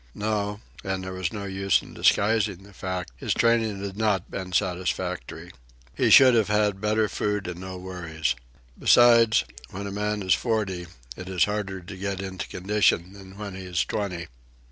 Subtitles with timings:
[0.15, 4.51] No and there was no use in disguising the fact his training had not been
[4.51, 5.51] satisfactory.
[5.93, 8.33] He should have had better food and no worries.
[8.79, 13.53] Besides, when a man is forty, it is harder to get into condition than when
[13.53, 14.25] he is twenty.